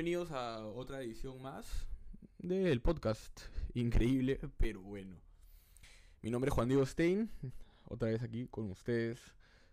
[0.00, 1.86] bienvenidos a otra edición más
[2.38, 3.38] del podcast.
[3.74, 5.14] Increíble, pero bueno.
[6.22, 7.30] Mi nombre es Juan Diego Stein,
[7.84, 9.20] otra vez aquí con ustedes.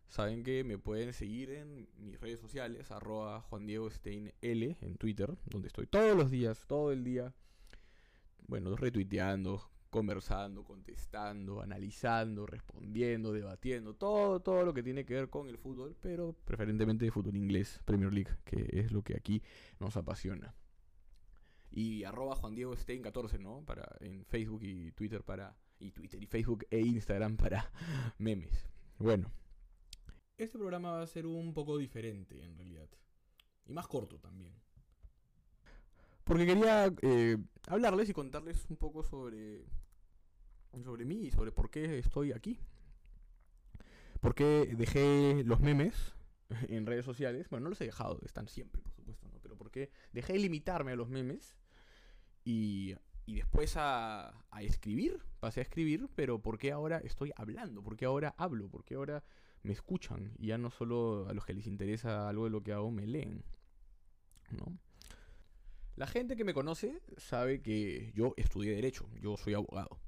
[0.09, 4.97] Saben que me pueden seguir en mis redes sociales, arroba Juan Diego Stein L en
[4.97, 7.33] Twitter, donde estoy todos los días, todo el día.
[8.47, 15.47] Bueno, retuiteando, conversando, contestando, analizando, respondiendo, debatiendo, todo, todo lo que tiene que ver con
[15.47, 19.41] el fútbol, pero preferentemente de fútbol inglés, Premier League, que es lo que aquí
[19.79, 20.53] nos apasiona.
[21.71, 23.63] Y arroba Juan Diego Stein 14, ¿no?
[23.65, 25.55] Para, en Facebook y Twitter para.
[25.79, 27.71] Y Twitter y Facebook e Instagram para
[28.17, 28.67] memes.
[28.97, 29.31] Bueno.
[30.37, 32.87] Este programa va a ser un poco diferente en realidad.
[33.65, 34.53] Y más corto también.
[36.23, 37.37] Porque quería eh,
[37.67, 39.65] hablarles y contarles un poco sobre,
[40.83, 42.59] sobre mí y sobre por qué estoy aquí.
[44.21, 46.15] Por qué dejé los memes
[46.69, 47.49] en redes sociales.
[47.49, 49.39] Bueno, no los he dejado, están siempre, por supuesto, ¿no?
[49.41, 51.55] Pero por qué dejé de limitarme a los memes
[52.43, 55.21] y, y después a, a, escribir.
[55.39, 57.83] Pasé a escribir, pero ¿por qué ahora estoy hablando?
[57.83, 58.69] ¿Por qué ahora hablo?
[58.69, 59.23] ¿Por qué ahora
[59.61, 60.33] me escuchan?
[60.39, 63.05] Y ya no solo a los que les interesa algo de lo que hago me
[63.05, 63.43] leen.
[64.51, 64.79] ¿No?
[65.97, 69.99] La gente que me conoce sabe que yo estudié derecho, yo soy abogado.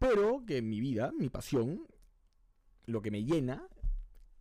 [0.00, 1.86] Pero que mi vida, mi pasión,
[2.86, 3.64] lo que me llena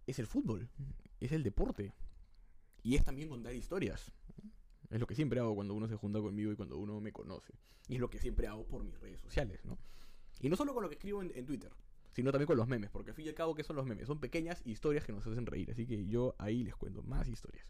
[0.07, 0.72] es el fútbol,
[1.19, 1.94] es el deporte.
[2.81, 4.11] Y es también contar historias.
[4.89, 7.53] Es lo que siempre hago cuando uno se junta conmigo y cuando uno me conoce.
[7.88, 9.77] Y es lo que siempre hago por mis redes sociales, ¿no?
[10.39, 11.72] Y no solo con lo que escribo en, en Twitter,
[12.11, 14.07] sino también con los memes, porque al fin y al cabo, ¿qué son los memes?
[14.07, 17.67] Son pequeñas historias que nos hacen reír, así que yo ahí les cuento más historias.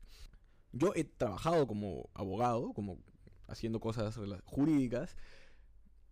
[0.74, 3.00] Yo he trabajado como abogado, como
[3.48, 5.18] haciendo cosas jurídicas,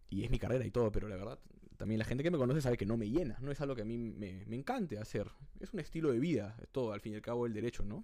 [0.10, 1.40] y es mi carrera y todo, pero la verdad,
[1.78, 3.84] también la gente que me conoce sabe que no me llena, no es algo que
[3.84, 7.14] a mí me, me encante hacer, es un estilo de vida, es todo, al fin
[7.14, 8.04] y al cabo, el derecho, ¿no?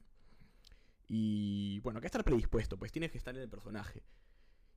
[1.07, 4.03] Y bueno, hay que estar predispuesto, pues tienes que estar en el personaje.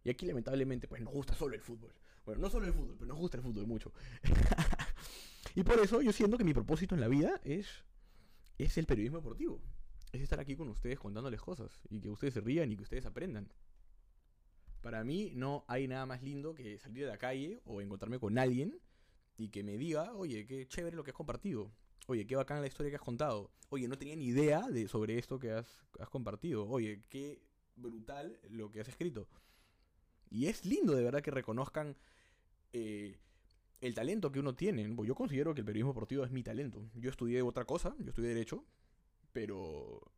[0.05, 1.93] Y aquí lamentablemente, pues nos gusta solo el fútbol.
[2.25, 3.93] Bueno, no solo el fútbol, pero nos gusta el fútbol mucho.
[5.55, 7.67] y por eso yo siento que mi propósito en la vida es,
[8.59, 9.61] es el periodismo deportivo
[10.12, 13.06] es estar aquí con ustedes contándoles cosas y que ustedes se rían y que ustedes
[13.06, 13.52] aprendan.
[14.80, 18.38] Para mí no hay nada más lindo que salir de la calle o encontrarme con
[18.38, 18.80] alguien
[19.36, 21.70] y que me diga, oye, qué chévere lo que has compartido.
[22.06, 23.50] Oye, qué bacana la historia que has contado.
[23.69, 25.69] Oye, no tenía ni idea de, sobre esto que has,
[26.10, 26.66] compartido.
[26.66, 27.42] Oye, qué
[27.76, 29.28] brutal lo que has escrito.
[30.30, 31.96] Y es lindo de verdad que reconozcan
[32.72, 33.19] eh,
[33.80, 34.94] el talento que uno tiene.
[35.04, 36.88] Yo considero que el periodismo deportivo es mi talento.
[36.94, 38.64] Yo estudié otra cosa, yo estudié Derecho,
[39.33, 40.12] pero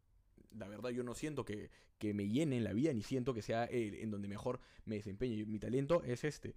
[0.53, 3.43] la verdad yo no siento que, que, me llene en la vida, ni siento que
[3.43, 5.45] sea el, en donde mejor me desempeñe.
[5.47, 6.57] Mi talento es este.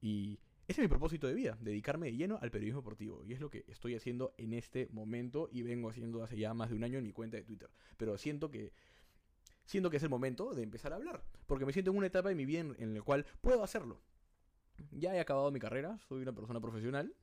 [0.00, 3.24] Y ese es mi propósito de vida, dedicarme de lleno al periodismo deportivo.
[3.24, 6.70] Y es lo que estoy haciendo en este momento y vengo haciendo hace ya más
[6.70, 7.70] de un año en mi cuenta de Twitter.
[7.96, 8.72] Pero siento que...
[9.66, 12.28] Siento que es el momento de empezar a hablar, porque me siento en una etapa
[12.28, 14.02] de mi vida en, en la cual puedo hacerlo.
[14.90, 17.14] Ya he acabado mi carrera, soy una persona profesional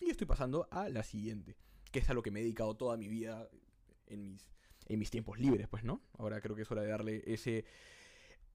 [0.00, 1.58] y estoy pasando a la siguiente,
[1.90, 3.50] que es a lo que me he dedicado toda mi vida
[4.12, 4.50] en mis,
[4.86, 6.02] en mis tiempos libres, pues, ¿no?
[6.18, 7.64] Ahora creo que es hora de darle ese,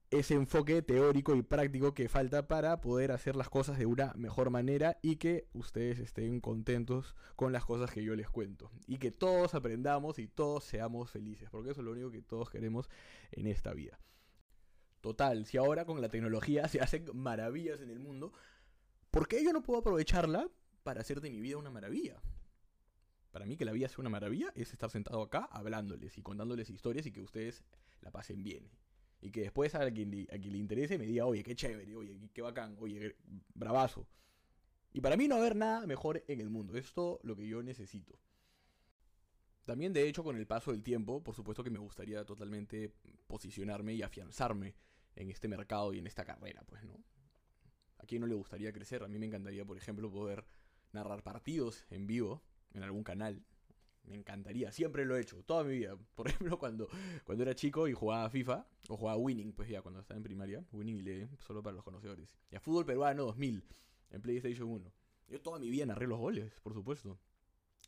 [0.10, 4.50] ese enfoque teórico y práctico que falta para poder hacer las cosas de una mejor
[4.50, 8.72] manera y que ustedes estén contentos con las cosas que yo les cuento.
[8.88, 12.50] Y que todos aprendamos y todos seamos felices, porque eso es lo único que todos
[12.50, 12.90] queremos
[13.32, 14.00] en esta vida.
[15.02, 18.34] Total, si ahora con la tecnología se hacen maravillas en el mundo,
[19.12, 20.50] ¿por qué yo no puedo aprovecharla
[20.84, 22.22] para hacer de mi vida una maravilla?
[23.32, 26.70] Para mí que la vida sea una maravilla es estar sentado acá hablándoles y contándoles
[26.70, 27.64] historias y que ustedes
[28.02, 28.70] la pasen bien.
[29.22, 32.20] Y que después a quien, a quien le interese me diga, oye, qué chévere, oye,
[32.34, 33.16] qué bacán, oye,
[33.54, 34.08] bravazo.
[34.94, 36.76] Y para mí no haber nada mejor en el mundo.
[36.76, 38.20] Es lo que yo necesito.
[39.66, 42.94] También, de hecho, con el paso del tiempo, por supuesto que me gustaría totalmente
[43.28, 44.76] posicionarme y afianzarme
[45.16, 47.04] en este mercado y en esta carrera, pues, ¿no?
[47.98, 49.04] ¿A quién no le gustaría crecer?
[49.04, 50.46] A mí me encantaría, por ejemplo, poder
[50.94, 52.44] narrar partidos en vivo
[52.78, 53.44] en algún canal.
[54.04, 55.98] Me encantaría, siempre lo he hecho, toda mi vida.
[56.16, 56.88] Por ejemplo, cuando,
[57.26, 60.66] cuando era chico y jugaba FIFA, o jugaba Winning, pues ya cuando estaba en primaria,
[60.72, 62.38] Winning y Lee, solo para los conocedores.
[62.50, 63.66] Y a Fútbol Peruano 2000,
[64.12, 64.94] en PlayStation 1.
[65.28, 67.20] Yo toda mi vida narré los goles, por supuesto.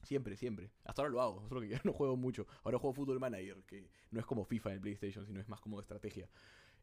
[0.04, 0.72] Siempre, siempre.
[0.84, 2.48] Hasta ahora lo hago, solo que ya no juego mucho.
[2.64, 5.60] Ahora juego Fútbol Manager, que no es como FIFA en el PlayStation, sino es más
[5.62, 6.30] como de estrategia.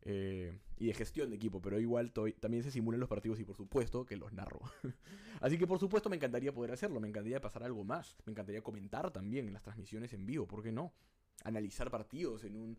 [0.08, 3.56] Eh, y de gestión de equipo, pero igual también se simulan los partidos y por
[3.56, 4.60] supuesto que los narro.
[5.40, 8.62] Así que por supuesto me encantaría poder hacerlo, me encantaría pasar algo más, me encantaría
[8.62, 10.94] comentar también en las transmisiones en vivo, ¿por qué no?
[11.42, 12.78] Analizar partidos en un,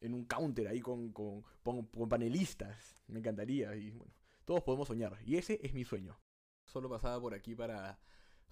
[0.00, 4.12] en un counter ahí con, con, con panelistas, me encantaría y bueno,
[4.44, 6.16] todos podemos soñar y ese es mi sueño.
[6.64, 7.98] Solo pasaba por aquí para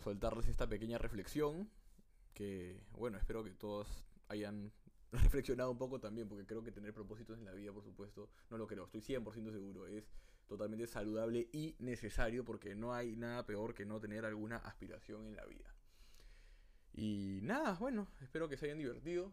[0.03, 1.71] soltarles esta pequeña reflexión
[2.35, 4.73] que bueno, espero que todos hayan
[5.13, 8.59] reflexionado un poco también, porque creo que tener propósitos en la vida, por supuesto, no
[8.59, 10.05] lo creo, estoy 100% seguro, es
[10.47, 15.37] totalmente saludable y necesario porque no hay nada peor que no tener alguna aspiración en
[15.37, 15.75] la vida.
[16.93, 19.33] Y nada, bueno, espero que se hayan divertido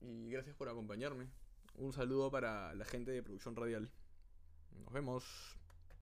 [0.00, 1.28] y gracias por acompañarme.
[1.74, 3.90] Un saludo para la gente de Producción Radial.
[4.84, 5.58] Nos vemos.